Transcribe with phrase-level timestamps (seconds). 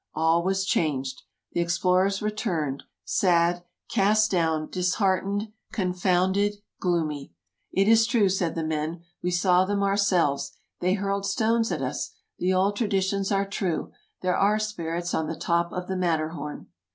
[0.15, 1.21] All was changed:
[1.51, 3.63] the explorers returned sad—
[3.93, 6.11] cast down— disheartened— con EUROPE 215
[6.49, 7.33] founded— gloomy."
[7.81, 12.13] It is true," said the men." We saw them ourselves— they hurled stones at us!
[12.39, 13.91] The old tra ditions are true—
[14.23, 16.65] there are spirits on the top of the Matter horn